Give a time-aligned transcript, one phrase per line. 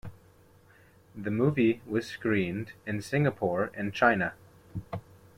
[1.15, 4.33] The movie was screened in Singapore and China.